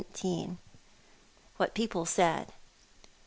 WHAT 1.57 1.75
PEOPLE 1.75 2.05
SAID. 2.07 2.53